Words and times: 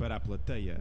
Para 0.00 0.16
a 0.16 0.20
plateia. 0.20 0.80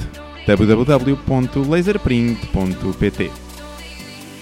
www.laserprint.pt. 0.47 3.31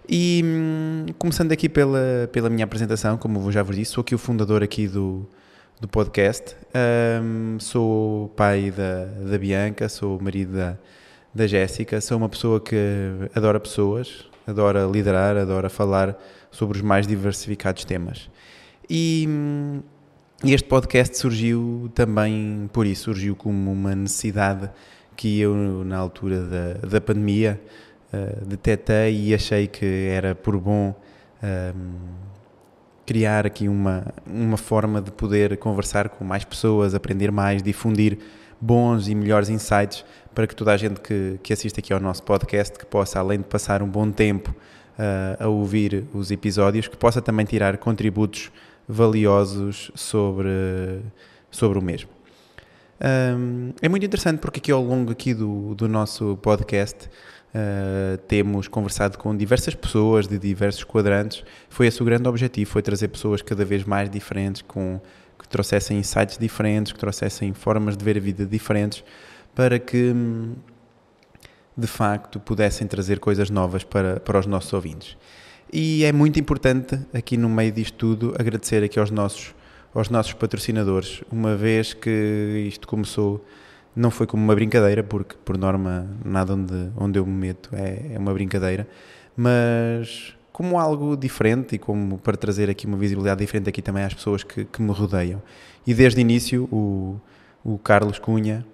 E 0.08 0.42
hum, 0.44 1.06
começando 1.16 1.52
aqui 1.52 1.68
pela, 1.68 2.28
pela 2.32 2.50
minha 2.50 2.64
apresentação, 2.64 3.16
como 3.16 3.52
já 3.52 3.62
vos 3.62 3.76
disse, 3.76 3.92
sou 3.92 4.02
aqui 4.02 4.14
o 4.14 4.18
fundador 4.18 4.62
aqui 4.62 4.88
do, 4.88 5.24
do 5.80 5.86
podcast. 5.86 6.56
Um, 7.22 7.58
sou 7.60 8.28
pai 8.30 8.72
da, 8.72 9.04
da 9.04 9.38
Bianca, 9.38 9.88
sou 9.88 10.20
marido 10.20 10.56
da, 10.56 10.76
da 11.32 11.46
Jéssica, 11.46 12.00
sou 12.00 12.18
uma 12.18 12.28
pessoa 12.28 12.60
que 12.60 12.76
adora 13.32 13.60
pessoas, 13.60 14.28
adora 14.46 14.86
liderar, 14.86 15.36
adora 15.36 15.68
falar 15.68 16.16
sobre 16.50 16.78
os 16.78 16.82
mais 16.82 17.06
diversificados 17.06 17.84
temas. 17.84 18.30
E 18.88 19.28
este 20.44 20.68
podcast 20.68 21.16
surgiu 21.16 21.90
também 21.94 22.68
por 22.72 22.86
isso, 22.86 23.04
surgiu 23.04 23.36
como 23.36 23.70
uma 23.70 23.94
necessidade 23.94 24.70
que 25.16 25.40
eu, 25.40 25.84
na 25.84 25.96
altura 25.96 26.42
da, 26.42 26.88
da 26.88 27.00
pandemia, 27.00 27.60
uh, 28.12 28.44
detetei 28.44 29.28
e 29.28 29.34
achei 29.34 29.66
que 29.66 30.08
era 30.10 30.34
por 30.34 30.58
bom 30.58 30.94
um, 31.42 32.22
criar 33.06 33.46
aqui 33.46 33.68
uma, 33.68 34.06
uma 34.26 34.56
forma 34.56 35.00
de 35.00 35.10
poder 35.10 35.56
conversar 35.58 36.08
com 36.08 36.24
mais 36.24 36.44
pessoas, 36.44 36.94
aprender 36.94 37.30
mais, 37.30 37.62
difundir 37.62 38.18
bons 38.60 39.08
e 39.08 39.14
melhores 39.14 39.48
insights 39.48 40.04
para 40.34 40.46
que 40.46 40.54
toda 40.54 40.72
a 40.72 40.76
gente 40.76 41.00
que, 41.00 41.38
que 41.42 41.52
assiste 41.52 41.78
aqui 41.78 41.92
ao 41.92 42.00
nosso 42.00 42.22
podcast, 42.22 42.78
que 42.78 42.86
possa, 42.86 43.18
além 43.18 43.38
de 43.38 43.44
passar 43.44 43.82
um 43.82 43.88
bom 43.88 44.10
tempo 44.10 44.50
uh, 44.98 45.44
a 45.44 45.48
ouvir 45.48 46.04
os 46.12 46.30
episódios, 46.30 46.88
que 46.88 46.96
possa 46.96 47.20
também 47.20 47.44
tirar 47.46 47.76
contributos 47.78 48.50
valiosos 48.88 49.90
sobre, 49.94 51.00
sobre 51.50 51.78
o 51.78 51.82
mesmo. 51.82 52.10
Um, 53.02 53.72
é 53.82 53.88
muito 53.88 54.06
interessante 54.06 54.38
porque 54.38 54.58
aqui 54.58 54.70
ao 54.70 54.82
longo 54.82 55.10
aqui 55.10 55.34
do, 55.34 55.74
do 55.74 55.88
nosso 55.88 56.38
podcast 56.40 57.08
uh, 57.08 58.16
temos 58.28 58.68
conversado 58.68 59.18
com 59.18 59.36
diversas 59.36 59.74
pessoas 59.74 60.28
de 60.28 60.38
diversos 60.38 60.84
quadrantes. 60.84 61.44
Foi 61.68 61.86
esse 61.86 62.00
o 62.00 62.04
grande 62.04 62.28
objetivo, 62.28 62.70
foi 62.70 62.82
trazer 62.82 63.08
pessoas 63.08 63.42
cada 63.42 63.64
vez 63.64 63.84
mais 63.84 64.08
diferentes, 64.08 64.62
com, 64.62 65.00
que 65.38 65.48
trouxessem 65.48 65.98
insights 65.98 66.38
diferentes, 66.38 66.92
que 66.92 66.98
trouxessem 66.98 67.52
formas 67.52 67.96
de 67.96 68.04
ver 68.04 68.16
a 68.16 68.20
vida 68.20 68.46
diferentes, 68.46 69.02
para 69.54 69.78
que 69.78 70.14
de 71.76 71.86
facto 71.86 72.38
pudessem 72.40 72.86
trazer 72.86 73.18
coisas 73.18 73.50
novas 73.50 73.84
para, 73.84 74.20
para 74.20 74.38
os 74.38 74.46
nossos 74.46 74.72
ouvintes. 74.72 75.16
E 75.72 76.04
é 76.04 76.12
muito 76.12 76.38
importante 76.38 76.98
aqui 77.14 77.36
no 77.36 77.48
meio 77.48 77.72
disto 77.72 77.96
tudo 77.96 78.34
agradecer 78.38 78.84
aqui 78.84 78.98
aos 78.98 79.10
nossos 79.10 79.54
aos 79.94 80.08
nossos 80.08 80.32
patrocinadores, 80.32 81.22
uma 81.30 81.54
vez 81.54 81.92
que 81.92 82.64
isto 82.66 82.88
começou, 82.88 83.44
não 83.94 84.10
foi 84.10 84.26
como 84.26 84.42
uma 84.42 84.54
brincadeira, 84.54 85.02
porque 85.02 85.36
por 85.44 85.58
norma 85.58 86.08
nada 86.24 86.54
onde, 86.54 86.90
onde 86.96 87.18
eu 87.18 87.26
me 87.26 87.32
meto 87.32 87.68
é, 87.74 88.14
é 88.14 88.18
uma 88.18 88.32
brincadeira, 88.32 88.88
mas 89.36 90.34
como 90.50 90.78
algo 90.78 91.16
diferente 91.16 91.76
e 91.76 91.78
como 91.78 92.18
para 92.18 92.36
trazer 92.36 92.70
aqui 92.70 92.86
uma 92.86 92.96
visibilidade 92.96 93.40
diferente 93.40 93.68
aqui 93.68 93.82
também 93.82 94.04
às 94.04 94.14
pessoas 94.14 94.42
que, 94.42 94.64
que 94.64 94.82
me 94.82 94.92
rodeiam. 94.92 95.42
E 95.86 95.94
desde 95.94 96.20
o 96.20 96.22
início 96.22 96.68
o, 96.70 97.20
o 97.64 97.78
Carlos 97.78 98.18
Cunha, 98.18 98.64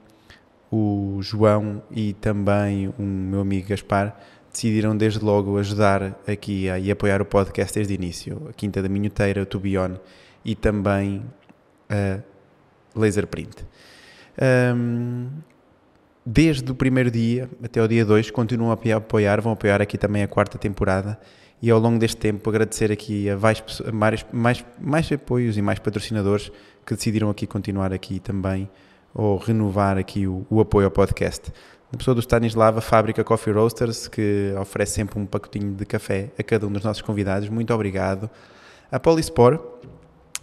o 0.70 1.19
João 1.23 1.82
e 1.91 2.12
também 2.15 2.93
o 2.99 3.03
meu 3.03 3.41
amigo 3.41 3.69
Gaspar 3.69 4.17
decidiram 4.53 4.97
desde 4.97 5.20
logo 5.25 5.59
ajudar 5.59 6.19
aqui 6.26 6.69
a, 6.69 6.79
e 6.79 6.91
apoiar 6.91 7.23
o 7.23 7.25
podcast 7.25 7.75
desde 7.75 7.93
o 7.93 7.97
início. 7.97 8.47
A 8.49 8.53
Quinta 8.53 8.82
da 8.82 8.88
Minhoteira, 8.88 9.43
o 9.43 9.47
Tubion 9.47 9.94
e 10.44 10.55
também 10.55 11.23
a 11.88 12.20
Laserprint. 12.94 13.67
Um, 14.75 15.29
desde 16.25 16.70
o 16.70 16.75
primeiro 16.75 17.11
dia 17.11 17.49
até 17.62 17.82
o 17.82 17.88
dia 17.88 18.05
2 18.05 18.31
continuam 18.31 18.70
a 18.70 18.97
apoiar, 18.97 19.41
vão 19.41 19.53
apoiar 19.53 19.81
aqui 19.81 19.97
também 19.97 20.23
a 20.23 20.29
quarta 20.29 20.59
temporada 20.59 21.19
e 21.61 21.70
ao 21.70 21.81
longo 21.81 21.99
deste 21.99 22.17
tempo 22.17 22.49
agradecer 22.49 22.93
aqui 22.93 23.29
a 23.29 23.37
mais, 23.37 23.62
mais, 23.93 24.26
mais, 24.32 24.65
mais 24.79 25.12
apoios 25.12 25.56
e 25.56 25.62
mais 25.62 25.79
patrocinadores 25.79 26.53
que 26.87 26.94
decidiram 26.94 27.31
aqui 27.31 27.47
continuar 27.47 27.93
aqui 27.93 28.20
também 28.20 28.69
ou 29.14 29.37
renovar 29.37 29.99
aqui 29.99 30.26
o, 30.26 30.46
o 30.50 30.60
apoio 30.60 30.87
ao 30.87 30.90
podcast. 30.90 31.52
A 31.93 31.96
pessoa 31.96 32.14
do 32.14 32.20
Stanislava 32.20 32.81
Fábrica 32.81 33.25
Coffee 33.25 33.52
Roasters 33.52 34.08
que 34.08 34.52
oferece 34.60 34.93
sempre 34.93 35.19
um 35.19 35.25
pacotinho 35.25 35.75
de 35.75 35.87
café 35.87 36.31
a 36.38 36.43
cada 36.43 36.66
um 36.66 36.72
dos 36.72 36.84
nossos 36.84 37.02
convidados. 37.02 37.49
Muito 37.49 37.72
obrigado. 37.72 38.28
A 38.93 39.00
Polispor 39.00 39.78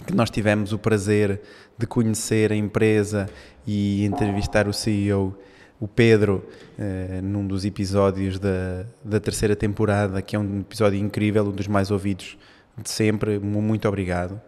que 0.06 0.14
nós 0.14 0.30
tivemos 0.30 0.74
o 0.74 0.80
prazer 0.80 1.42
de 1.78 1.86
conhecer 1.88 2.52
a 2.52 2.56
empresa 2.56 3.30
e 3.66 4.06
entrevistar 4.06 4.68
o 4.68 4.74
CEO, 4.74 5.38
o 5.80 5.88
Pedro, 5.88 6.44
eh, 6.78 7.20
num 7.22 7.46
dos 7.46 7.66
episódios 7.66 8.40
da, 8.40 8.86
da 9.04 9.20
terceira 9.20 9.56
temporada, 9.56 10.22
que 10.22 10.36
é 10.36 10.40
um 10.40 10.62
episódio 10.62 11.00
incrível, 11.00 11.46
um 11.46 11.52
dos 11.52 11.68
mais 11.68 11.92
ouvidos 11.92 12.38
de 12.78 12.90
sempre. 12.90 13.40
Muito 13.40 13.88
obrigado. 13.88 14.42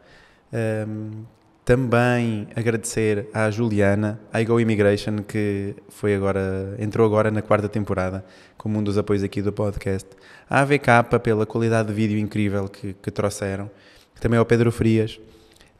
Um, 0.87 1.23
também 1.67 2.47
agradecer 2.55 3.27
à 3.33 3.51
Juliana, 3.51 4.17
à 4.31 4.41
Go 4.41 4.57
Immigration, 4.57 5.17
que 5.17 5.75
foi 5.89 6.15
agora, 6.15 6.73
entrou 6.79 7.05
agora 7.05 7.29
na 7.29 7.41
quarta 7.41 7.67
temporada 7.67 8.23
como 8.57 8.79
um 8.79 8.83
dos 8.83 8.97
apoios 8.97 9.21
aqui 9.21 9.41
do 9.41 9.51
podcast. 9.51 10.07
À 10.49 10.61
AVK 10.61 11.19
pela 11.21 11.45
qualidade 11.45 11.89
de 11.89 11.93
vídeo 11.93 12.17
incrível 12.17 12.69
que, 12.69 12.93
que 12.93 13.11
trouxeram. 13.11 13.69
Também 14.21 14.39
ao 14.39 14.45
Pedro 14.45 14.71
Frias, 14.71 15.19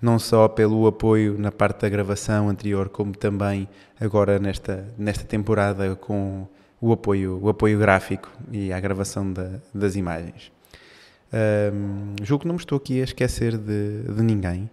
não 0.01 0.19
só 0.19 0.49
pelo 0.49 0.87
apoio 0.87 1.37
na 1.39 1.53
parte 1.53 1.83
da 1.83 1.87
gravação 1.87 2.49
anterior, 2.49 2.89
como 2.89 3.13
também 3.13 3.65
agora 3.97 4.37
nesta, 4.39 4.93
nesta 4.97 5.23
temporada 5.23 5.95
com 5.95 6.45
o 6.81 6.91
apoio, 6.91 7.39
o 7.41 7.47
apoio 7.47 7.79
gráfico 7.79 8.29
e 8.51 8.73
a 8.73 8.79
gravação 8.81 9.31
da, 9.31 9.51
das 9.73 9.95
imagens. 9.95 10.51
Um, 11.33 12.13
julgo 12.23 12.41
que 12.41 12.47
não 12.47 12.55
me 12.55 12.59
estou 12.59 12.77
aqui 12.77 12.99
a 12.99 13.05
esquecer 13.05 13.57
de, 13.57 14.01
de 14.03 14.21
ninguém. 14.21 14.69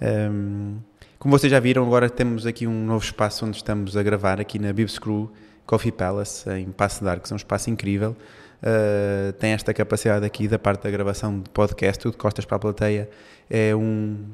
Um, 0.00 0.78
como 1.18 1.36
vocês 1.36 1.50
já 1.50 1.58
viram, 1.58 1.84
agora 1.84 2.10
temos 2.10 2.46
aqui 2.46 2.66
um 2.66 2.84
novo 2.84 3.04
espaço 3.04 3.46
onde 3.46 3.56
estamos 3.56 3.96
a 3.96 4.02
gravar, 4.02 4.40
aqui 4.40 4.58
na 4.58 4.72
Bibs 4.72 4.98
Crew 4.98 5.30
Coffee 5.64 5.90
Palace, 5.90 6.48
em 6.50 6.70
Passo 6.70 7.02
de 7.02 7.10
Arcos. 7.10 7.30
É 7.30 7.34
um 7.34 7.36
espaço 7.36 7.70
incrível. 7.70 8.16
Uh, 8.62 9.32
tem 9.34 9.52
esta 9.52 9.72
capacidade 9.74 10.24
aqui 10.24 10.48
da 10.48 10.58
parte 10.58 10.84
da 10.84 10.90
gravação 10.90 11.40
de 11.40 11.50
podcast, 11.50 12.02
tudo 12.02 12.16
costas 12.16 12.44
para 12.44 12.56
a 12.56 12.60
plateia. 12.60 13.08
É 13.50 13.74
um, 13.74 14.24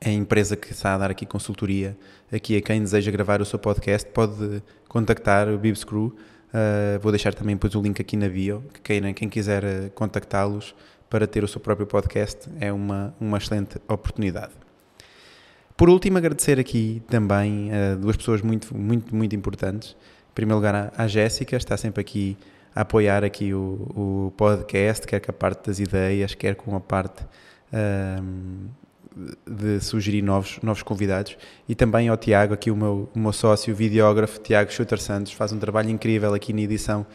é 0.00 0.10
a 0.10 0.12
empresa 0.12 0.56
que 0.56 0.72
está 0.72 0.94
a 0.94 0.98
dar 0.98 1.10
aqui 1.10 1.26
consultoria 1.26 1.96
aqui 2.32 2.56
a 2.56 2.62
quem 2.62 2.80
deseja 2.80 3.10
gravar 3.10 3.40
o 3.40 3.44
seu 3.44 3.58
podcast 3.58 4.08
pode 4.10 4.62
contactar 4.88 5.48
o 5.48 5.58
Bibs 5.58 5.82
Crew 5.82 6.06
uh, 6.06 7.00
vou 7.00 7.10
deixar 7.10 7.34
também 7.34 7.56
depois 7.56 7.74
o 7.74 7.80
link 7.82 8.00
aqui 8.00 8.16
na 8.16 8.28
bio 8.28 8.62
que 8.74 8.80
quem, 8.80 9.14
quem 9.14 9.28
quiser 9.28 9.90
contactá-los 9.94 10.74
para 11.08 11.26
ter 11.26 11.42
o 11.42 11.48
seu 11.48 11.60
próprio 11.60 11.86
podcast 11.86 12.48
é 12.60 12.72
uma, 12.72 13.14
uma 13.18 13.38
excelente 13.38 13.78
oportunidade 13.88 14.67
por 15.78 15.88
último 15.88 16.18
agradecer 16.18 16.58
aqui 16.58 17.00
também 17.08 17.70
a 17.72 17.94
uh, 17.94 17.98
duas 17.98 18.16
pessoas 18.16 18.42
muito, 18.42 18.76
muito, 18.76 19.14
muito 19.14 19.36
importantes. 19.36 19.96
Em 20.32 20.34
primeiro 20.34 20.56
lugar 20.56 20.92
à 20.96 21.06
Jéssica, 21.06 21.56
está 21.56 21.76
sempre 21.76 22.00
aqui 22.00 22.36
a 22.74 22.80
apoiar 22.80 23.22
aqui 23.22 23.54
o, 23.54 23.86
o 23.94 24.32
podcast, 24.36 25.06
quer 25.06 25.20
com 25.20 25.30
a 25.30 25.34
parte 25.34 25.68
das 25.68 25.78
ideias, 25.78 26.34
quer 26.34 26.56
com 26.56 26.74
a 26.74 26.80
parte 26.80 27.22
uh, 27.72 28.68
de 29.48 29.78
sugerir 29.80 30.20
novos, 30.20 30.58
novos 30.64 30.82
convidados. 30.82 31.38
E 31.68 31.76
também 31.76 32.08
ao 32.08 32.16
Tiago, 32.16 32.54
aqui 32.54 32.72
o 32.72 32.76
meu, 32.76 33.08
o 33.14 33.18
meu 33.18 33.32
sócio, 33.32 33.72
videógrafo, 33.72 34.40
Tiago 34.40 34.72
Schutter 34.72 35.00
Santos, 35.00 35.32
faz 35.32 35.52
um 35.52 35.60
trabalho 35.60 35.90
incrível 35.90 36.34
aqui 36.34 36.52
na 36.52 36.62
edição 36.62 37.06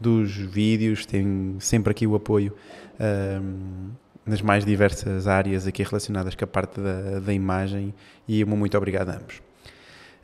dos 0.00 0.32
vídeos, 0.32 1.06
tem 1.06 1.56
sempre 1.60 1.92
aqui 1.92 2.04
o 2.04 2.16
apoio 2.16 2.52
um, 3.00 3.90
nas 4.28 4.42
mais 4.42 4.64
diversas 4.64 5.26
áreas 5.26 5.66
aqui 5.66 5.82
relacionadas 5.82 6.34
com 6.34 6.44
a 6.44 6.48
parte 6.48 6.80
da, 6.80 7.20
da 7.20 7.32
imagem 7.32 7.94
e 8.26 8.44
muito 8.44 8.76
obrigado 8.76 9.10
a 9.10 9.16
ambos. 9.16 9.36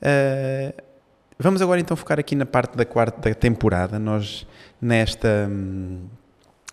Uh, 0.03 0.83
vamos 1.39 1.63
agora 1.63 1.81
então 1.81 1.97
focar 1.97 2.19
aqui 2.19 2.35
na 2.35 2.47
parte 2.47 2.77
da 2.77 2.85
quarta 2.85 3.35
temporada. 3.35 3.99
Nós 3.99 4.47
nesta, 4.81 5.51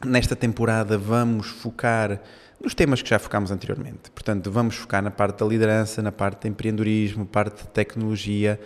nesta 0.05 0.35
temporada 0.35 0.97
vamos 0.97 1.47
focar 1.47 2.19
nos 2.61 2.75
temas 2.75 3.01
que 3.01 3.09
já 3.09 3.17
focámos 3.17 3.51
anteriormente. 3.51 4.11
Portanto, 4.13 4.51
vamos 4.51 4.75
focar 4.75 5.01
na 5.01 5.09
parte 5.09 5.39
da 5.39 5.45
liderança, 5.45 6.01
na 6.01 6.11
parte 6.11 6.43
de 6.43 6.49
empreendedorismo, 6.49 7.25
parte 7.25 7.63
de 7.63 7.69
tecnologia, 7.69 8.59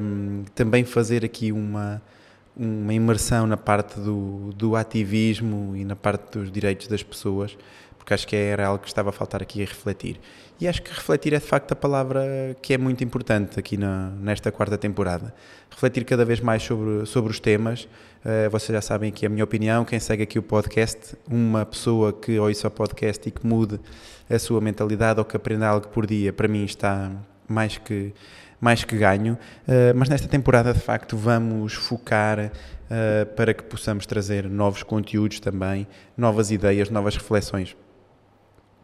um, 0.00 0.44
também 0.54 0.84
fazer 0.84 1.24
aqui 1.24 1.52
uma, 1.52 2.00
uma 2.56 2.92
imersão 2.92 3.46
na 3.46 3.56
parte 3.56 3.98
do, 3.98 4.52
do 4.54 4.76
ativismo 4.76 5.76
e 5.76 5.84
na 5.84 5.96
parte 5.96 6.38
dos 6.38 6.50
direitos 6.50 6.86
das 6.86 7.02
pessoas, 7.02 7.56
porque 7.98 8.12
acho 8.12 8.26
que 8.26 8.36
era 8.36 8.66
algo 8.66 8.82
que 8.82 8.88
estava 8.88 9.10
a 9.10 9.12
faltar 9.12 9.42
aqui 9.42 9.62
a 9.62 9.64
refletir. 9.64 10.20
E 10.60 10.68
acho 10.68 10.82
que 10.82 10.90
refletir 10.92 11.32
é 11.32 11.38
de 11.38 11.44
facto 11.44 11.72
a 11.72 11.76
palavra 11.76 12.56
que 12.60 12.74
é 12.74 12.78
muito 12.78 13.02
importante 13.02 13.58
aqui 13.58 13.76
na, 13.76 14.10
nesta 14.10 14.52
quarta 14.52 14.76
temporada. 14.76 15.34
Refletir 15.70 16.04
cada 16.04 16.24
vez 16.24 16.40
mais 16.40 16.62
sobre, 16.62 17.06
sobre 17.06 17.30
os 17.30 17.40
temas. 17.40 17.88
Uh, 18.24 18.50
vocês 18.50 18.74
já 18.74 18.80
sabem 18.80 19.08
aqui 19.08 19.26
a 19.26 19.28
minha 19.28 19.44
opinião. 19.44 19.84
Quem 19.84 19.98
segue 19.98 20.22
aqui 20.22 20.38
o 20.38 20.42
podcast, 20.42 21.16
uma 21.28 21.64
pessoa 21.64 22.12
que 22.12 22.38
ouça 22.38 22.68
o 22.68 22.70
podcast 22.70 23.28
e 23.28 23.32
que 23.32 23.46
mude 23.46 23.80
a 24.28 24.38
sua 24.38 24.60
mentalidade 24.60 25.18
ou 25.18 25.24
que 25.24 25.36
aprenda 25.36 25.66
algo 25.68 25.88
por 25.88 26.06
dia, 26.06 26.32
para 26.32 26.46
mim 26.46 26.64
está 26.64 27.10
mais 27.48 27.78
que, 27.78 28.12
mais 28.62 28.84
que 28.84 28.96
ganho. 28.96 29.34
Uh, 29.66 29.92
mas 29.96 30.08
nesta 30.08 30.28
temporada, 30.28 30.72
de 30.72 30.78
facto, 30.78 31.16
vamos 31.16 31.74
focar 31.74 32.38
uh, 32.38 33.26
para 33.34 33.52
que 33.52 33.64
possamos 33.64 34.06
trazer 34.06 34.48
novos 34.48 34.84
conteúdos 34.84 35.40
também, 35.40 35.84
novas 36.16 36.52
ideias, 36.52 36.88
novas 36.88 37.16
reflexões, 37.16 37.76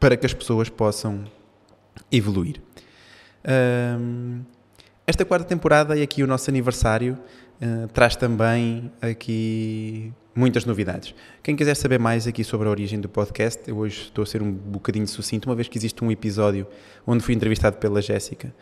para 0.01 0.17
que 0.17 0.27
as 0.27 0.35
pessoas 0.35 0.69
possam 0.69 1.25
evoluir. 2.11 2.61
Um, 3.49 4.43
esta 5.07 5.25
quarta 5.25 5.47
temporada 5.47 5.97
e 5.97 6.03
aqui 6.03 6.25
o 6.25 6.27
nosso 6.27 6.51
aniversário 6.51 7.17
uh, 7.63 7.87
traz 7.89 8.17
também 8.17 8.91
aqui 9.01 10.13
muitas 10.39 10.65
novidades. 10.65 11.13
Quem 11.43 11.57
quiser 11.57 11.75
saber 11.75 11.99
mais 11.99 12.29
aqui 12.29 12.45
sobre 12.45 12.69
a 12.69 12.71
origem 12.71 13.01
do 13.01 13.09
podcast, 13.09 13.61
eu 13.67 13.77
hoje 13.77 14.03
estou 14.03 14.23
a 14.23 14.27
ser 14.27 14.41
um 14.41 14.53
bocadinho 14.53 15.07
sucinto, 15.09 15.49
uma 15.49 15.57
vez 15.57 15.67
que 15.67 15.77
existe 15.77 16.03
um 16.05 16.13
episódio 16.13 16.65
onde 17.05 17.25
fui 17.25 17.35
entrevistado 17.35 17.77
pela 17.79 18.01
Jéssica 18.01 18.55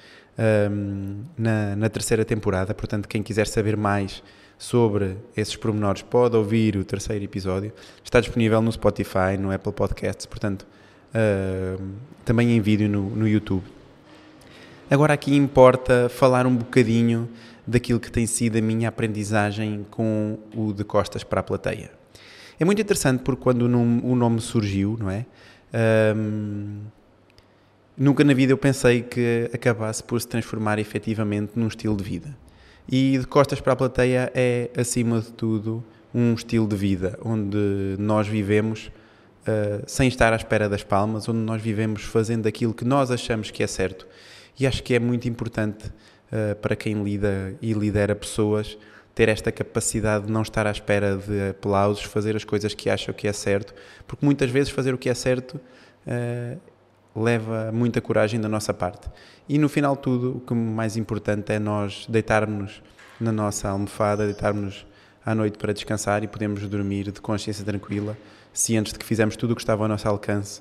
um, 0.70 1.22
na, 1.36 1.76
na 1.76 1.88
terceira 1.90 2.24
temporada, 2.24 2.74
portanto 2.74 3.06
quem 3.06 3.22
quiser 3.22 3.46
saber 3.46 3.76
mais 3.76 4.22
sobre 4.56 5.18
esses 5.36 5.54
pormenores 5.54 6.00
pode 6.00 6.34
ouvir 6.34 6.76
o 6.78 6.84
terceiro 6.84 7.22
episódio. 7.22 7.70
Está 8.02 8.20
disponível 8.20 8.62
no 8.62 8.72
Spotify, 8.72 9.36
no 9.38 9.52
Apple 9.52 9.72
Podcasts, 9.72 10.24
portanto 10.24 10.66
uh, 11.14 11.84
também 12.24 12.56
em 12.56 12.60
vídeo 12.60 12.88
no, 12.88 13.10
no 13.10 13.28
YouTube. 13.28 13.64
Agora 14.90 15.12
aqui 15.12 15.36
importa 15.36 16.08
falar 16.08 16.46
um 16.46 16.56
bocadinho 16.56 17.28
daquilo 17.66 17.98
que 17.98 18.10
tem 18.10 18.26
sido 18.26 18.56
a 18.56 18.60
minha 18.60 18.88
aprendizagem 18.88 19.84
com 19.90 20.38
o 20.54 20.72
de 20.72 20.84
costas 20.84 21.24
para 21.24 21.40
a 21.40 21.42
plateia. 21.42 21.90
É 22.58 22.64
muito 22.64 22.80
interessante 22.80 23.22
porque 23.22 23.42
quando 23.42 23.62
o 23.62 24.14
nome, 24.16 24.40
surgiu, 24.40 24.96
não 24.98 25.10
é? 25.10 25.26
Um, 26.16 26.80
nunca 27.96 28.24
na 28.24 28.32
vida 28.32 28.52
eu 28.52 28.58
pensei 28.58 29.02
que 29.02 29.50
acabasse 29.52 30.02
por 30.02 30.20
se 30.20 30.28
transformar 30.28 30.78
efetivamente 30.78 31.52
num 31.56 31.66
estilo 31.66 31.96
de 31.96 32.04
vida. 32.04 32.36
E 32.88 33.18
de 33.18 33.26
costas 33.26 33.60
para 33.60 33.72
a 33.72 33.76
plateia 33.76 34.30
é, 34.34 34.70
acima 34.76 35.20
de 35.20 35.32
tudo, 35.32 35.84
um 36.14 36.32
estilo 36.34 36.66
de 36.66 36.76
vida 36.76 37.18
onde 37.22 37.96
nós 37.98 38.26
vivemos 38.26 38.90
uh, 39.42 39.82
sem 39.86 40.08
estar 40.08 40.32
à 40.32 40.36
espera 40.36 40.68
das 40.68 40.82
palmas, 40.82 41.28
onde 41.28 41.40
nós 41.40 41.60
vivemos 41.60 42.02
fazendo 42.02 42.46
aquilo 42.46 42.72
que 42.72 42.84
nós 42.84 43.10
achamos 43.10 43.50
que 43.50 43.62
é 43.62 43.66
certo. 43.66 44.06
E 44.58 44.66
acho 44.66 44.82
que 44.82 44.94
é 44.94 44.98
muito 44.98 45.28
importante 45.28 45.92
uh, 46.32 46.54
para 46.56 46.76
quem 46.76 47.02
lida 47.02 47.54
e 47.60 47.72
lidera 47.72 48.14
pessoas 48.14 48.76
ter 49.14 49.30
esta 49.30 49.50
capacidade 49.50 50.26
de 50.26 50.32
não 50.32 50.42
estar 50.42 50.66
à 50.66 50.70
espera 50.70 51.16
de 51.16 51.50
aplausos, 51.50 52.04
fazer 52.04 52.36
as 52.36 52.44
coisas 52.44 52.74
que 52.74 52.90
acham 52.90 53.14
que 53.14 53.26
é 53.26 53.32
certo, 53.32 53.74
porque 54.06 54.24
muitas 54.24 54.50
vezes 54.50 54.68
fazer 54.70 54.92
o 54.92 54.98
que 54.98 55.08
é 55.08 55.14
certo 55.14 55.54
uh, 56.06 56.60
leva 57.18 57.72
muita 57.72 58.00
coragem 58.00 58.38
da 58.38 58.48
nossa 58.48 58.74
parte. 58.74 59.08
E 59.48 59.58
no 59.58 59.70
final 59.70 59.96
tudo, 59.96 60.36
o 60.36 60.40
que 60.40 60.52
mais 60.52 60.98
importante 60.98 61.50
é 61.52 61.58
nós 61.58 62.06
deitarmos 62.08 62.82
na 63.18 63.32
nossa 63.32 63.70
almofada, 63.70 64.26
deitarmos 64.26 64.86
à 65.24 65.34
noite 65.34 65.56
para 65.56 65.72
descansar 65.72 66.22
e 66.22 66.28
podemos 66.28 66.68
dormir 66.68 67.10
de 67.10 67.20
consciência 67.20 67.64
tranquila, 67.64 68.16
cientes 68.52 68.92
de 68.92 68.98
que 68.98 69.04
fizemos 69.04 69.34
tudo 69.34 69.52
o 69.52 69.56
que 69.56 69.62
estava 69.62 69.84
ao 69.84 69.88
nosso 69.88 70.06
alcance 70.06 70.60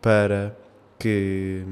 para 0.00 0.56
que 0.98 1.64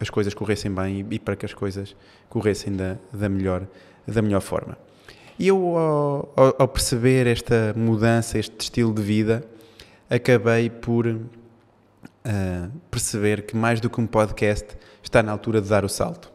as 0.00 0.10
coisas 0.10 0.34
corressem 0.34 0.72
bem 0.72 1.06
e 1.10 1.18
para 1.18 1.36
que 1.36 1.46
as 1.46 1.54
coisas 1.54 1.94
corressem 2.28 2.74
da, 2.74 2.96
da, 3.12 3.28
melhor, 3.28 3.66
da 4.06 4.22
melhor 4.22 4.40
forma. 4.40 4.76
E 5.38 5.48
eu, 5.48 5.76
ao, 5.76 6.56
ao 6.58 6.68
perceber 6.68 7.26
esta 7.26 7.74
mudança, 7.76 8.38
este 8.38 8.54
estilo 8.60 8.92
de 8.92 9.02
vida, 9.02 9.44
acabei 10.08 10.68
por 10.68 11.06
uh, 11.06 12.70
perceber 12.90 13.42
que 13.42 13.56
mais 13.56 13.80
do 13.80 13.88
que 13.88 14.00
um 14.00 14.06
podcast 14.06 14.68
está 15.02 15.22
na 15.22 15.32
altura 15.32 15.60
de 15.60 15.68
dar 15.68 15.84
o 15.84 15.88
salto. 15.88 16.30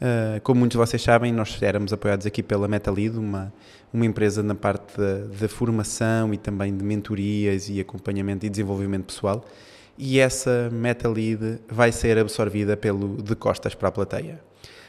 Uh, 0.00 0.40
como 0.42 0.60
muitos 0.60 0.74
de 0.74 0.78
vocês 0.78 1.02
sabem, 1.02 1.32
nós 1.32 1.60
éramos 1.62 1.92
apoiados 1.92 2.26
aqui 2.26 2.42
pela 2.42 2.68
Metalido, 2.68 3.18
uma, 3.18 3.52
uma 3.92 4.04
empresa 4.04 4.42
na 4.42 4.54
parte 4.54 4.92
da, 5.40 5.48
formação 5.48 6.34
e 6.34 6.36
também 6.36 6.76
de 6.76 6.84
mentorias 6.84 7.68
e 7.68 7.80
acompanhamento 7.80 8.44
e 8.44 8.50
desenvolvimento 8.50 9.06
pessoal. 9.06 9.44
E 9.98 10.18
essa 10.20 10.68
Metalead 10.70 11.60
vai 11.68 11.90
ser 11.90 12.18
absorvida 12.18 12.76
pelo 12.76 13.22
De 13.22 13.34
Costas 13.34 13.74
para 13.74 13.88
a 13.88 13.92
Plateia. 13.92 14.40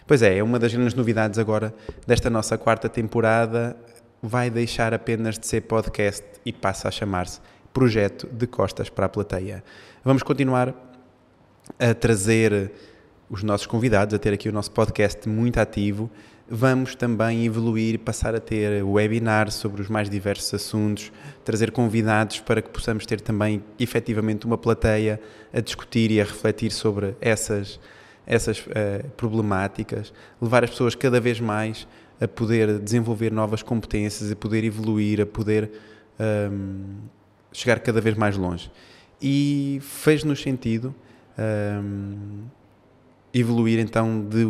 Pois 0.06 0.22
é, 0.22 0.38
é 0.38 0.44
uma 0.44 0.58
das 0.58 0.74
grandes 0.74 0.94
novidades 0.94 1.38
agora 1.38 1.74
desta 2.06 2.30
nossa 2.30 2.58
quarta 2.58 2.88
temporada. 2.90 3.76
Vai 4.22 4.50
deixar 4.50 4.94
apenas 4.94 5.38
de 5.38 5.46
ser 5.46 5.62
podcast 5.62 6.24
e 6.46 6.52
passa 6.52 6.88
a 6.88 6.92
chamar-se 6.92 7.40
Projeto 7.74 8.28
de 8.28 8.48
Costas 8.48 8.90
para 8.90 9.06
a 9.06 9.10
Plateia. 9.10 9.64
Vamos 10.04 10.24
continuar 10.24 10.74
a 11.80 11.94
trazer 11.94 12.72
os 13.30 13.44
nossos 13.44 13.68
convidados, 13.68 14.14
a 14.14 14.20
ter 14.20 14.34
aqui 14.34 14.48
o 14.48 14.54
nosso 14.54 14.72
podcast 14.72 15.28
muito 15.28 15.60
ativo. 15.60 16.10
Vamos 16.50 16.96
também 16.96 17.46
evoluir, 17.46 18.00
passar 18.00 18.34
a 18.34 18.40
ter 18.40 18.82
webinars 18.84 19.56
sobre 19.56 19.82
os 19.82 19.90
mais 19.90 20.10
diversos 20.10 20.54
assuntos, 20.54 21.12
trazer 21.44 21.72
convidados 21.72 22.40
para 22.40 22.62
que 22.62 22.70
possamos 22.70 23.06
ter 23.06 23.20
também 23.20 23.62
efetivamente 23.78 24.46
uma 24.46 24.58
plateia 24.58 25.20
a 25.54 25.60
discutir 25.60 26.10
e 26.10 26.22
a 26.22 26.24
refletir 26.24 26.72
sobre 26.72 27.16
essas, 27.20 27.80
essas 28.26 28.60
uh, 28.60 29.08
problemáticas, 29.18 30.14
levar 30.42 30.64
as 30.64 30.70
pessoas 30.70 30.96
cada 30.96 31.20
vez 31.20 31.40
mais 31.42 31.86
a 32.20 32.28
poder 32.28 32.80
desenvolver 32.80 33.32
novas 33.32 33.62
competências, 33.62 34.32
a 34.32 34.36
poder 34.36 34.64
evoluir, 34.64 35.22
a 35.22 35.26
poder 35.26 35.70
um, 36.52 36.96
chegar 37.52 37.80
cada 37.80 38.02
vez 38.02 38.16
mais 38.16 38.38
longe. 38.38 38.72
E 39.22 39.80
fez-nos 39.82 40.42
sentido 40.42 40.96
um, 41.38 42.44
evoluir 43.40 43.80
então 43.80 44.22
de, 44.22 44.46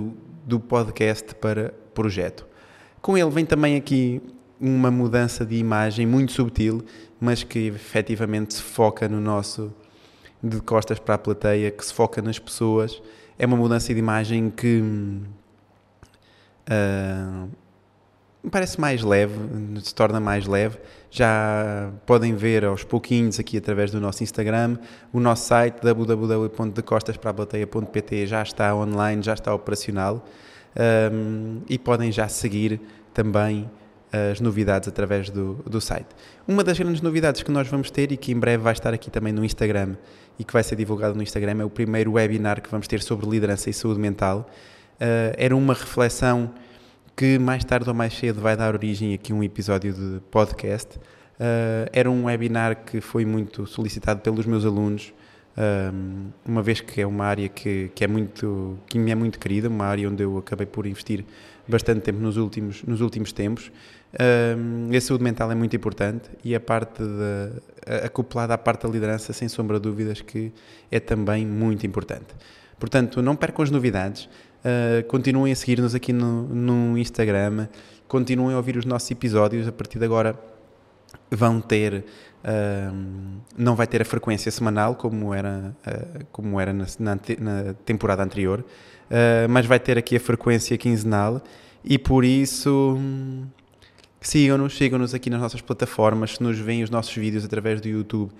do 0.45 0.59
podcast 0.59 1.35
para 1.35 1.73
projeto. 1.93 2.45
Com 3.01 3.17
ele 3.17 3.29
vem 3.29 3.45
também 3.45 3.75
aqui 3.75 4.21
uma 4.59 4.89
mudança 4.89 5.45
de 5.45 5.55
imagem 5.55 6.05
muito 6.05 6.31
subtil, 6.31 6.83
mas 7.19 7.43
que 7.43 7.67
efetivamente 7.67 8.55
se 8.55 8.61
foca 8.61 9.07
no 9.07 9.21
nosso 9.21 9.73
de 10.43 10.59
costas 10.61 10.99
para 10.99 11.15
a 11.15 11.17
plateia, 11.17 11.71
que 11.71 11.83
se 11.85 11.93
foca 11.93 12.21
nas 12.21 12.37
pessoas. 12.39 13.01
É 13.37 13.45
uma 13.45 13.57
mudança 13.57 13.93
de 13.93 13.99
imagem 13.99 14.49
que 14.49 14.81
uh, 16.69 17.49
parece 18.49 18.79
mais 18.79 19.03
leve, 19.03 19.35
se 19.81 19.93
torna 19.93 20.19
mais 20.19 20.47
leve. 20.47 20.79
Já 21.09 21.91
podem 22.05 22.35
ver 22.35 22.65
aos 22.65 22.83
pouquinhos 22.83 23.39
aqui 23.39 23.57
através 23.57 23.91
do 23.91 24.01
nosso 24.01 24.23
Instagram. 24.23 24.77
O 25.11 25.19
nosso 25.19 25.47
site 25.47 25.81
www.decostaspraplateia.pt 25.81 28.27
já 28.27 28.43
está 28.43 28.75
online, 28.75 29.23
já 29.23 29.33
está 29.33 29.53
operacional 29.53 30.25
um, 31.11 31.61
e 31.69 31.77
podem 31.77 32.11
já 32.11 32.27
seguir 32.27 32.81
também 33.13 33.69
as 34.31 34.39
novidades 34.39 34.87
através 34.87 35.29
do, 35.29 35.55
do 35.65 35.81
site. 35.81 36.07
Uma 36.47 36.63
das 36.63 36.79
grandes 36.79 37.01
novidades 37.01 37.43
que 37.43 37.51
nós 37.51 37.67
vamos 37.67 37.91
ter 37.91 38.11
e 38.11 38.17
que 38.17 38.31
em 38.31 38.39
breve 38.39 38.63
vai 38.63 38.73
estar 38.73 38.93
aqui 38.93 39.11
também 39.11 39.33
no 39.33 39.43
Instagram 39.43 39.95
e 40.39 40.43
que 40.43 40.53
vai 40.53 40.63
ser 40.63 40.75
divulgado 40.75 41.15
no 41.15 41.23
Instagram 41.23 41.61
é 41.61 41.65
o 41.65 41.69
primeiro 41.69 42.13
webinar 42.13 42.61
que 42.61 42.69
vamos 42.69 42.87
ter 42.87 43.01
sobre 43.01 43.27
liderança 43.27 43.69
e 43.69 43.73
saúde 43.73 43.99
mental. 43.99 44.49
Uh, 44.95 45.35
era 45.37 45.55
uma 45.55 45.73
reflexão 45.73 46.51
que 47.17 47.39
mais 47.39 47.65
tarde 47.65 47.89
ou 47.89 47.95
mais 47.95 48.13
cedo 48.13 48.39
vai 48.39 48.55
dar 48.55 48.75
origem 48.75 49.11
aqui 49.15 49.33
a 49.33 49.35
um 49.35 49.43
episódio 49.43 49.91
de 49.91 50.19
podcast. 50.29 50.97
Uh, 50.97 51.89
era 51.91 52.11
um 52.11 52.25
webinar 52.25 52.85
que 52.85 53.01
foi 53.01 53.25
muito 53.25 53.65
solicitado 53.65 54.21
pelos 54.21 54.45
meus 54.45 54.63
alunos, 54.63 55.11
uh, 55.57 56.31
uma 56.45 56.61
vez 56.61 56.79
que 56.79 57.01
é 57.01 57.07
uma 57.07 57.25
área 57.25 57.49
que, 57.49 57.89
que, 57.95 58.03
é 58.03 58.07
muito, 58.07 58.77
que 58.87 58.99
me 58.99 59.09
é 59.09 59.15
muito 59.15 59.39
querida, 59.39 59.67
uma 59.67 59.85
área 59.85 60.07
onde 60.07 60.21
eu 60.21 60.37
acabei 60.37 60.67
por 60.67 60.85
investir 60.85 61.25
bastante 61.67 62.01
tempo 62.01 62.19
nos 62.19 62.37
últimos, 62.37 62.83
nos 62.83 63.01
últimos 63.01 63.31
tempos. 63.31 63.71
Uh, 64.13 64.95
a 64.95 65.01
saúde 65.01 65.23
mental 65.23 65.51
é 65.51 65.55
muito 65.55 65.75
importante 65.75 66.29
e 66.43 66.53
a 66.53 66.59
parte 66.59 67.01
de, 67.01 67.95
acoplada 68.05 68.53
à 68.53 68.59
parte 68.59 68.83
da 68.83 68.89
liderança, 68.89 69.33
sem 69.33 69.49
sombra 69.49 69.79
de 69.79 69.89
dúvidas, 69.89 70.21
que 70.21 70.53
é 70.91 70.99
também 70.99 71.47
muito 71.47 71.83
importante. 71.83 72.35
Portanto, 72.79 73.23
não 73.23 73.35
percam 73.35 73.63
as 73.63 73.71
novidades. 73.71 74.29
Uh, 74.57 75.07
continuem 75.07 75.53
a 75.53 75.55
seguir-nos 75.55 75.93
aqui 75.93 76.11
no, 76.11 76.43
no 76.43 76.97
Instagram, 76.97 77.67
continuem 78.07 78.53
a 78.53 78.57
ouvir 78.57 78.75
os 78.75 78.85
nossos 78.85 79.09
episódios. 79.11 79.67
A 79.67 79.71
partir 79.71 79.99
de 79.99 80.05
agora 80.05 80.37
vão 81.29 81.61
ter, 81.61 82.03
uh, 82.43 83.41
não 83.55 83.75
vai 83.75 83.87
ter 83.87 84.01
a 84.01 84.05
frequência 84.05 84.51
semanal 84.51 84.95
como 84.95 85.33
era, 85.33 85.75
uh, 85.85 86.25
como 86.31 86.59
era 86.59 86.73
na, 86.73 86.85
na, 86.99 87.19
na 87.39 87.73
temporada 87.85 88.23
anterior, 88.23 88.65
mas 89.49 89.65
vai 89.65 89.79
ter 89.79 89.97
aqui 89.97 90.17
a 90.17 90.19
frequência 90.19 90.77
quinzenal 90.77 91.41
e 91.81 91.97
por 91.97 92.25
isso 92.25 92.97
sigam-nos, 94.19 94.75
sigam-nos 94.75 95.13
aqui 95.13 95.29
nas 95.29 95.39
nossas 95.39 95.61
plataformas, 95.61 96.35
se 96.35 96.43
nos 96.43 96.59
veem 96.59 96.83
os 96.83 96.89
nossos 96.89 97.15
vídeos 97.15 97.45
através 97.45 97.79
do 97.79 97.87
YouTube 97.87 98.33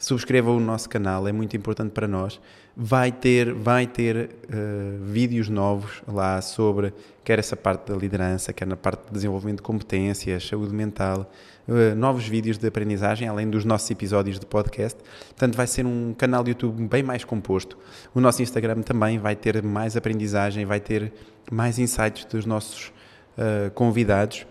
subscrevam 0.00 0.56
o 0.56 0.60
nosso 0.60 0.88
canal, 0.88 1.28
é 1.28 1.32
muito 1.32 1.54
importante 1.54 1.92
para 1.92 2.08
nós. 2.08 2.40
Vai 2.74 3.12
ter, 3.12 3.52
vai 3.52 3.86
ter 3.86 4.30
uh, 4.48 5.04
vídeos 5.04 5.50
novos 5.50 6.02
lá 6.08 6.40
sobre 6.40 6.94
quer 7.22 7.38
essa 7.38 7.54
parte 7.54 7.92
da 7.92 7.98
liderança, 7.98 8.50
quer 8.50 8.66
na 8.66 8.76
parte 8.76 9.08
de 9.08 9.12
desenvolvimento 9.12 9.58
de 9.58 9.62
competências, 9.62 10.48
saúde 10.48 10.74
mental, 10.74 11.30
uh, 11.68 11.94
novos 11.94 12.26
vídeos 12.26 12.56
de 12.56 12.66
aprendizagem, 12.66 13.28
além 13.28 13.50
dos 13.50 13.66
nossos 13.66 13.90
episódios 13.90 14.40
de 14.40 14.46
podcast. 14.46 14.98
Portanto, 15.28 15.54
vai 15.54 15.66
ser 15.66 15.84
um 15.84 16.14
canal 16.16 16.42
de 16.42 16.52
YouTube 16.52 16.88
bem 16.88 17.02
mais 17.02 17.22
composto. 17.22 17.76
O 18.14 18.20
nosso 18.20 18.42
Instagram 18.42 18.80
também 18.80 19.18
vai 19.18 19.36
ter 19.36 19.62
mais 19.62 19.98
aprendizagem, 19.98 20.64
vai 20.64 20.80
ter 20.80 21.12
mais 21.52 21.78
insights 21.78 22.24
dos 22.24 22.46
nossos 22.46 22.90
uh, 23.36 23.70
convidados. 23.74 24.46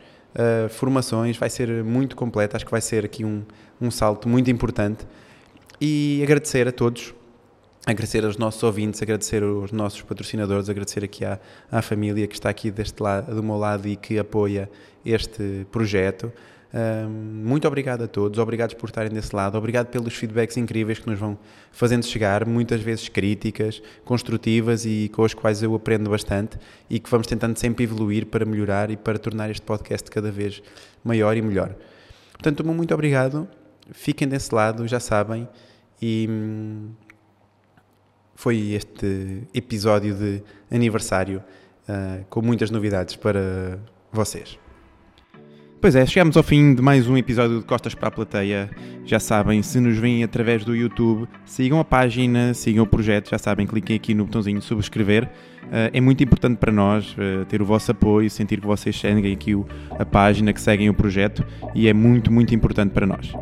formações, 0.70 1.38
vai 1.38 1.50
ser 1.50 1.84
muito 1.84 2.15
completo, 2.15 2.56
acho 2.56 2.63
que 2.63 2.72
vai 2.72 2.82
ser 2.82 3.03
aqui 3.03 3.25
um, 3.25 3.44
um 3.82 3.89
salto 3.89 4.29
muito 4.29 4.51
importante 4.51 5.08
e 5.82 6.20
agradecer 6.24 6.68
a 6.68 6.72
todos, 6.72 7.14
agradecer 7.86 8.26
aos 8.26 8.38
nossos 8.38 8.62
ouvintes, 8.64 9.02
agradecer 9.02 9.44
aos 9.44 9.72
nossos 9.72 10.02
patrocinadores, 10.02 10.70
agradecer 10.70 11.04
aqui 11.04 11.24
à, 11.24 11.40
à 11.72 11.82
família 11.82 12.28
que 12.28 12.34
está 12.34 12.50
aqui 12.50 12.70
deste 12.70 13.02
lado, 13.02 13.34
do 13.34 13.42
meu 13.42 13.58
lado 13.58 13.88
e 13.88 13.96
que 13.96 14.20
apoia 14.20 14.70
este 15.06 15.66
projeto. 15.72 16.32
Um, 16.72 17.10
muito 17.10 17.68
obrigado 17.68 18.04
a 18.04 18.08
todos, 18.08 18.38
obrigados 18.38 18.76
por 18.76 18.90
estarem 18.90 19.12
desse 19.12 19.36
lado, 19.36 19.58
obrigado 19.58 19.88
pelos 19.88 20.14
feedbacks 20.14 20.56
incríveis 20.56 21.00
que 21.00 21.10
nos 21.10 21.18
vão 21.18 21.36
fazendo 21.72 22.06
chegar, 22.06 22.46
muitas 22.46 22.80
vezes 22.80 23.10
críticas, 23.10 23.82
construtivas 24.06 24.86
e 24.86 25.10
com 25.12 25.24
as 25.24 25.34
quais 25.34 25.64
eu 25.64 25.74
aprendo 25.74 26.12
bastante 26.12 26.60
e 26.88 27.00
que 27.00 27.10
vamos 27.10 27.26
tentando 27.26 27.58
sempre 27.58 27.86
evoluir 27.86 28.28
para 28.28 28.46
melhorar 28.46 28.92
e 28.92 28.98
para 28.98 29.18
tornar 29.18 29.50
este 29.50 29.64
podcast 29.64 30.12
cada 30.12 30.30
vez 30.30 30.62
maior 31.04 31.36
e 31.36 31.42
melhor. 31.42 31.74
Portanto, 32.34 32.64
muito 32.64 32.94
obrigado, 32.94 33.48
fiquem 33.92 34.28
desse 34.28 34.54
lado, 34.54 34.88
já 34.88 35.00
sabem. 35.00 35.48
E 36.01 36.27
hum, 36.29 36.89
foi 38.36 38.72
este 38.72 39.44
episódio 39.53 40.15
de 40.15 40.41
aniversário 40.72 41.44
uh, 41.89 42.24
com 42.29 42.41
muitas 42.41 42.72
novidades 42.72 43.15
para 43.15 43.77
vocês. 44.12 44.58
Pois 45.82 45.96
é, 45.96 46.06
chegamos 46.06 46.36
ao 46.36 46.44
fim 46.44 46.75
de 46.75 46.82
mais 46.82 47.08
um 47.08 47.15
episódio 47.15 47.60
de 47.60 47.65
Costas 47.65 47.96
para 47.96 48.10
a 48.10 48.12
Plateia. 48.12 48.70
Já 49.06 49.18
sabem, 49.18 49.63
se 49.63 49.79
nos 49.79 49.98
veem 49.98 50.25
através 50.25 50.65
do 50.65 50.75
YouTube, 50.75 51.25
sigam 51.46 51.79
a 51.79 51.86
página, 51.86 52.53
sigam 52.53 52.84
o 52.84 52.88
projeto, 52.88 53.29
já 53.29 53.38
sabem, 53.38 53.65
cliquem 53.65 53.96
aqui 53.96 54.13
no 54.13 54.25
botãozinho 54.25 54.62
subscrever. 54.62 55.25
Uh, 55.25 55.91
é 55.94 56.01
muito 56.01 56.22
importante 56.22 56.58
para 56.58 56.72
nós 56.72 57.13
uh, 57.13 57.46
ter 57.46 57.62
o 57.62 57.65
vosso 57.65 57.91
apoio, 57.91 58.29
sentir 58.29 58.60
que 58.60 58.68
vocês 58.68 59.00
seguem 59.00 59.32
aqui 59.32 59.53
a 59.98 60.06
página, 60.06 60.51
que 60.51 60.60
seguem 60.60 60.89
o 60.89 60.94
projeto 60.94 61.46
e 61.74 61.88
é 61.88 61.94
muito, 61.94 62.29
muito 62.29 62.53
importante 62.53 62.91
para 62.91 63.08
nós. 63.08 63.34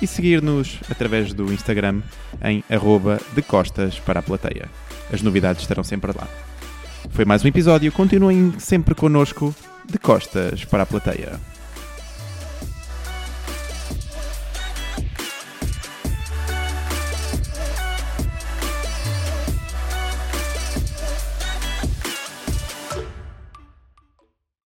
e 0.00 0.06
seguir-nos 0.06 0.78
através 0.90 1.32
do 1.32 1.52
Instagram 1.52 2.02
em 2.42 2.62
arroba 2.70 3.20
decostas 3.34 3.98
para 3.98 4.20
a 4.20 4.22
plateia. 4.22 4.68
As 5.12 5.22
novidades 5.22 5.62
estarão 5.62 5.84
sempre 5.84 6.12
lá. 6.12 6.28
Foi 7.10 7.24
mais 7.24 7.44
um 7.44 7.48
episódio, 7.48 7.90
continuem 7.92 8.54
sempre 8.58 8.94
connosco 8.94 9.54
de 9.86 9.98
costas 9.98 10.64
para 10.64 10.82
a 10.82 10.86
plateia. 10.86 11.38